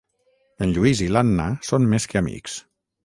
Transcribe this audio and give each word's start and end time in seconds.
En 0.67 0.71
Lluís 0.77 1.03
i 1.07 1.09
l'Anna 1.15 1.45
són 1.69 1.89
més 1.93 2.09
que 2.15 2.21
amics. 2.23 2.57